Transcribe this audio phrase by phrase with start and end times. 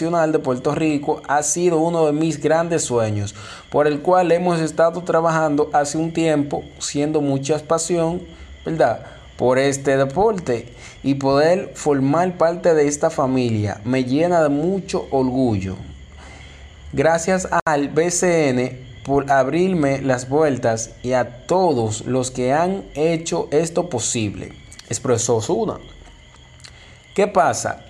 [0.00, 3.34] De Puerto Rico ha sido uno de mis grandes sueños,
[3.68, 8.22] por el cual hemos estado trabajando hace un tiempo, siendo mucha pasión,
[8.64, 9.04] ¿verdad?
[9.36, 15.76] Por este deporte y poder formar parte de esta familia me llena de mucho orgullo.
[16.94, 23.90] Gracias al BCN por abrirme las vueltas y a todos los que han hecho esto
[23.90, 24.54] posible.
[24.88, 25.78] Expresó Zuna.
[27.14, 27.89] ¿Qué pasa?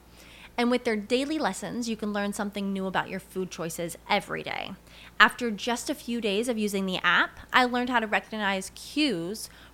[0.57, 4.43] And with their daily lessons, you can learn something new about your food choices every
[4.43, 4.71] day.
[5.19, 9.49] After just a few days of using the app, I learned how to recognize cues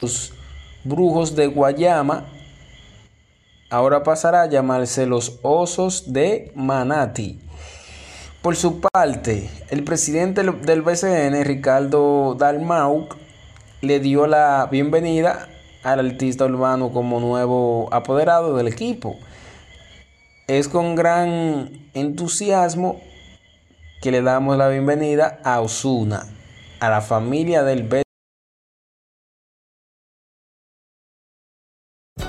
[0.00, 0.32] Los
[0.84, 2.26] brujos de Guayama
[3.70, 7.40] ahora pasará a llamarse los osos de Manati.
[8.40, 13.08] Por su parte, el presidente del BCN, Ricardo Dalmau,
[13.80, 15.48] le dio la bienvenida
[15.82, 19.16] al artista urbano como nuevo apoderado del equipo.
[20.46, 23.00] Es con gran entusiasmo
[24.02, 26.26] que le damos la bienvenida a Osuna,
[26.80, 28.03] a la familia del BCN.